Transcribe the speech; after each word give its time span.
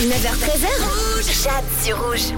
9h13h, 0.00 1.42
Jade 1.42 1.64
sur 1.82 2.02
rouge. 2.02 2.32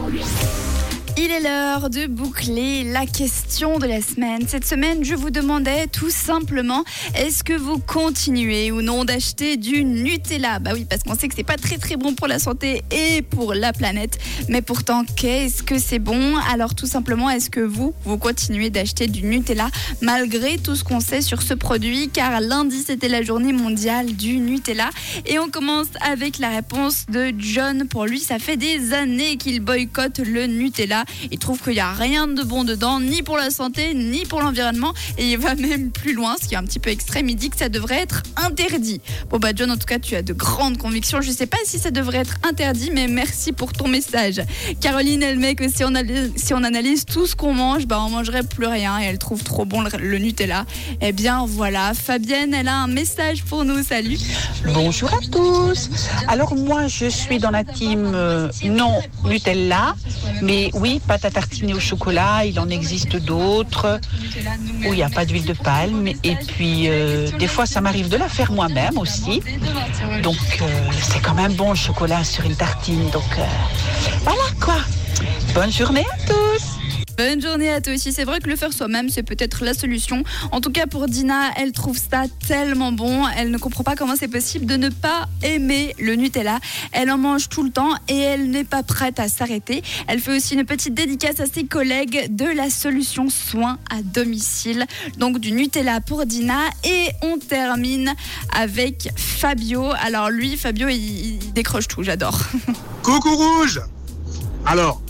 Il 1.19 1.31
est 1.31 1.41
l'heure 1.41 1.91
de 1.91 2.07
boucler 2.07 2.84
la 2.84 3.04
question 3.04 3.79
de 3.79 3.87
la 3.87 4.00
semaine. 4.00 4.49
Cette 4.49 4.67
semaine, 4.67 5.05
je 5.05 5.15
vous 5.15 5.31
demandais 5.31 5.86
tout 5.86 6.11
simplement 6.11 6.84
est-ce 7.15 7.45
que 7.45 7.52
vous 7.52 7.79
continuez 7.79 8.73
ou 8.73 8.80
non 8.80 9.04
d'acheter 9.04 9.59
du 9.59 9.84
Nutella? 9.84 10.59
Bah 10.59 10.70
oui, 10.72 10.86
parce 10.88 11.02
qu'on 11.02 11.14
sait 11.14 11.29
que 11.29 11.34
c'est 11.36 11.45
pas 11.45 11.59
très 11.59 11.77
très 11.77 11.96
bon 11.96 12.14
pour 12.14 12.29
la 12.29 12.38
santé 12.38 12.82
et 12.90 13.20
pour 13.20 13.52
la 13.52 13.75
planète. 13.75 14.18
Mais 14.48 14.62
pourtant, 14.62 15.04
qu'est-ce 15.16 15.62
que 15.62 15.79
c'est 15.79 15.98
bon? 15.98 16.36
Alors 16.50 16.75
tout 16.75 16.86
simplement, 16.86 17.29
est-ce 17.29 17.50
que 17.50 17.60
vous, 17.60 17.92
vous 18.04 18.16
continuez 18.16 18.70
d'acheter 18.70 19.06
du 19.06 19.22
Nutella 19.22 19.68
malgré 20.00 20.56
tout 20.56 20.74
ce 20.74 20.82
qu'on 20.82 21.00
sait 21.00 21.20
sur 21.20 21.42
ce 21.42 21.52
produit? 21.52 22.08
Car 22.08 22.40
lundi, 22.40 22.82
c'était 22.84 23.08
la 23.08 23.22
journée 23.22 23.52
mondiale 23.52 24.14
du 24.14 24.38
Nutella. 24.38 24.88
Et 25.26 25.38
on 25.38 25.50
commence 25.50 25.88
avec 26.00 26.38
la 26.38 26.48
réponse 26.48 27.04
de 27.10 27.34
John. 27.36 27.86
Pour 27.86 28.06
lui, 28.06 28.18
ça 28.18 28.38
fait 28.38 28.56
des 28.56 28.95
années 28.95 29.37
qu'il 29.37 29.60
boycotte 29.60 30.19
le 30.19 30.47
Nutella. 30.47 31.02
Il 31.30 31.38
trouve 31.38 31.61
qu'il 31.61 31.74
n'y 31.74 31.80
a 31.80 31.92
rien 31.92 32.27
de 32.27 32.42
bon 32.42 32.65
dedans, 32.65 33.01
ni 33.01 33.23
pour 33.23 33.37
la 33.37 33.51
santé, 33.51 33.95
ni 33.95 34.24
pour 34.24 34.41
l'environnement. 34.41 34.95
Et 35.19 35.33
il 35.33 35.38
va 35.38 35.55
même 35.62 35.91
plus 35.91 36.15
loin, 36.15 36.37
ce 36.41 36.48
qui 36.48 36.55
est 36.55 36.59
un 36.59 36.65
petit 36.65 36.79
peu 36.79 36.91
extrême. 36.91 37.29
Il 37.29 37.37
dit 37.37 37.51
que 37.51 37.56
ça 37.56 37.69
devrait 37.69 38.01
être 38.01 38.23
interdit. 38.37 39.01
Bon, 39.30 39.38
bah, 39.38 39.51
John, 39.55 39.70
en 39.70 39.77
tout 39.77 39.87
cas, 39.87 39.98
tu 39.98 40.15
as 40.16 40.23
de 40.23 40.33
grandes 40.33 40.79
convictions. 40.79 41.20
Je 41.20 41.29
ne 41.30 41.34
sais 41.34 41.46
pas 41.46 41.59
si 41.65 41.79
ça 41.79 41.91
devrait 41.91 42.19
être 42.19 42.37
interdit, 42.43 42.91
mais 42.93 43.09
merci 43.09 43.52
pour 43.52 43.73
ton 43.73 43.88
message. 43.88 44.43
Caroline, 44.80 45.23
elle 45.23 45.38
met 45.38 45.55
que 45.55 45.69
si 45.69 45.84
on 45.84 45.95
analyse, 46.65 47.05
tout 47.05 47.27
ce 47.27 47.37
qu'on 47.37 47.55
mange, 47.55 47.87
bah, 47.87 48.02
on 48.05 48.10
mangerait 48.10 48.43
plus 48.43 48.66
rien. 48.66 49.01
Et 49.01 49.05
elle 49.05 49.19
trouve 49.19 49.43
trop 49.43 49.65
bon 49.65 49.82
le, 49.98 50.19
Nutella. 50.19 50.65
Eh 51.01 51.12
bien, 51.12 51.46
voilà. 51.46 51.93
Fabienne, 51.95 52.55
elle 52.55 52.69
a 52.69 52.77
un 52.77 52.88
message 52.88 53.45
pour 53.45 53.65
nous. 53.65 53.82
Salut. 53.82 54.19
Bonjour 54.73 55.12
à 55.12 55.19
tous. 55.30 55.91
Alors, 56.29 56.57
moi, 56.57 56.87
je 56.87 57.07
suis 57.07 57.38
dans 57.38 57.51
la 57.51 57.65
team 57.65 58.12
euh, 58.15 58.48
non 58.65 59.01
Nutella, 59.24 59.95
mais 60.43 60.71
oui, 60.74 60.91
pâte 61.01 61.24
à 61.24 61.30
tartiner 61.30 61.74
au 61.74 61.80
chocolat, 61.80 62.45
il 62.45 62.59
en 62.59 62.68
existe 62.68 63.16
d'autres 63.16 64.01
où 64.87 64.93
il 64.93 64.95
n'y 64.95 65.03
a 65.03 65.11
pas 65.11 65.25
d'huile 65.25 65.45
de 65.45 65.53
palme. 65.53 66.09
Et 66.09 66.37
puis, 66.37 66.89
euh, 66.89 67.31
des 67.39 67.47
fois, 67.47 67.67
ça 67.67 67.81
m'arrive 67.81 68.09
de 68.09 68.17
la 68.17 68.29
faire 68.29 68.53
moi-même 68.53 68.98
aussi. 68.98 69.43
Donc, 70.23 70.37
euh, 70.61 70.67
c'est 71.01 71.20
quand 71.20 71.35
même 71.35 71.55
bon 71.55 71.70
le 71.70 71.77
chocolat 71.77 72.25
sur 72.25 72.45
une 72.45 72.57
tartine. 72.57 73.11
Donc, 73.11 73.39
euh, 73.39 73.45
voilà 74.23 74.43
quoi. 74.61 74.77
Bonne 75.55 75.73
journée 75.73 76.07
à 76.13 76.27
tous. 76.27 76.92
Bonne 77.25 77.41
journée 77.41 77.70
à 77.70 77.81
toi 77.81 77.95
aussi. 77.95 78.12
C'est 78.12 78.25
vrai 78.25 78.41
que 78.41 78.48
le 78.48 78.56
faire 78.56 78.73
soi-même, 78.73 79.09
c'est 79.09 79.23
peut-être 79.23 79.65
la 79.65 79.75
solution. 79.75 80.25
En 80.51 80.61
tout 80.61 80.73
cas, 80.73 80.89
pour 80.89 81.06
Dina, 81.06 81.53
elle 81.56 81.70
trouve 81.70 81.97
ça 81.97 82.25
tellement 82.48 82.91
bon. 82.91 83.29
Elle 83.37 83.53
ne 83.53 83.59
comprend 83.59 83.84
pas 83.84 83.95
comment 83.95 84.17
c'est 84.19 84.27
possible 84.27 84.67
de 84.67 84.75
ne 84.75 84.89
pas 84.89 85.29
aimer 85.45 85.95
le 86.01 86.17
Nutella. 86.17 86.59
Elle 86.91 87.12
en 87.12 87.19
mange 87.19 87.48
tout 87.48 87.62
le 87.62 87.70
temps 87.70 87.92
et 88.09 88.19
elle 88.19 88.51
n'est 88.51 88.64
pas 88.64 88.83
prête 88.83 89.20
à 89.20 89.29
s'arrêter. 89.29 89.84
Elle 90.09 90.19
fait 90.19 90.37
aussi 90.37 90.55
une 90.55 90.64
petite 90.64 90.95
dédicace 90.95 91.39
à 91.39 91.47
ses 91.47 91.62
collègues 91.62 92.27
de 92.34 92.47
la 92.47 92.70
solution 92.70 93.31
soins 93.31 93.79
à 93.89 94.03
domicile. 94.03 94.84
Donc 95.17 95.39
du 95.39 95.53
Nutella 95.53 96.01
pour 96.01 96.27
Dina. 96.27 96.59
Et 96.83 97.07
on 97.23 97.39
termine 97.39 98.14
avec 98.53 99.11
Fabio. 99.14 99.92
Alors 100.01 100.29
lui, 100.29 100.57
Fabio, 100.57 100.89
il, 100.89 101.36
il 101.36 101.53
décroche 101.53 101.86
tout. 101.86 102.03
J'adore. 102.03 102.41
Coucou 103.05 103.36
rouge 103.36 103.81
Alors, 104.67 105.01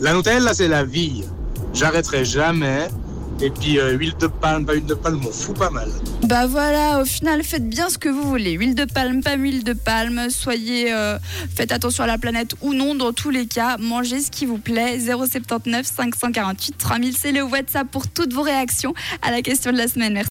la 0.00 0.14
Nutella, 0.14 0.52
c'est 0.52 0.66
la 0.66 0.82
vie. 0.82 1.22
J'arrêterai 1.72 2.24
jamais. 2.24 2.88
Et 3.42 3.48
puis, 3.48 3.78
euh, 3.78 3.92
huile 3.92 4.14
de 4.20 4.26
palme, 4.26 4.66
pas 4.66 4.74
huile 4.74 4.84
de 4.84 4.92
palme, 4.92 5.16
m'en 5.16 5.30
fout 5.30 5.56
pas 5.56 5.70
mal. 5.70 5.88
Bah 6.24 6.46
voilà, 6.46 7.00
au 7.00 7.06
final, 7.06 7.42
faites 7.42 7.66
bien 7.66 7.88
ce 7.88 7.96
que 7.96 8.10
vous 8.10 8.22
voulez. 8.22 8.52
Huile 8.52 8.74
de 8.74 8.84
palme, 8.84 9.22
pas 9.22 9.36
huile 9.36 9.64
de 9.64 9.72
palme. 9.72 10.28
Soyez, 10.28 10.92
euh, 10.92 11.18
faites 11.54 11.72
attention 11.72 12.04
à 12.04 12.06
la 12.06 12.18
planète 12.18 12.54
ou 12.60 12.74
non. 12.74 12.94
Dans 12.94 13.12
tous 13.12 13.30
les 13.30 13.46
cas, 13.46 13.78
mangez 13.78 14.20
ce 14.20 14.30
qui 14.30 14.44
vous 14.44 14.58
plaît. 14.58 14.98
079 15.00 15.86
548 15.86 16.76
3000, 16.76 17.16
c'est 17.16 17.32
le 17.32 17.42
WhatsApp 17.42 17.88
pour 17.90 18.08
toutes 18.08 18.34
vos 18.34 18.42
réactions 18.42 18.92
à 19.22 19.30
la 19.30 19.40
question 19.40 19.72
de 19.72 19.78
la 19.78 19.88
semaine. 19.88 20.12
Merci. 20.12 20.18